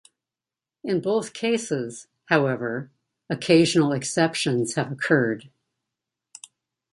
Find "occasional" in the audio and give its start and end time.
3.29-3.91